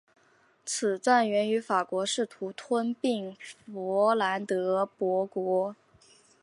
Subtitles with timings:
[0.65, 5.75] 此战源于法国试图吞并弗兰德伯国。